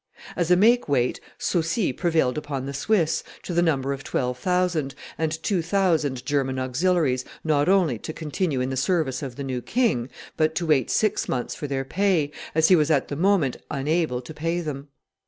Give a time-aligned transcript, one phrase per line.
[0.35, 4.95] As a make weight, Saucy prevailed upon the Swiss, to the number of twelve thousand,
[5.15, 9.61] and two thousand German auxiliaries, not only to continue in the service of the new
[9.61, 13.57] king, but to wait six months for their pay, as he was at the moment
[13.69, 14.87] unable to pay them.